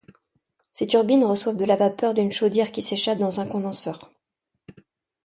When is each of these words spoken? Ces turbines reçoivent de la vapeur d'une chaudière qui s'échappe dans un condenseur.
Ces 0.73 0.87
turbines 0.87 1.23
reçoivent 1.25 1.57
de 1.57 1.63
la 1.65 1.75
vapeur 1.75 2.15
d'une 2.15 2.31
chaudière 2.31 2.71
qui 2.71 2.81
s'échappe 2.81 3.19
dans 3.19 3.39
un 3.39 3.45
condenseur. 3.47 4.11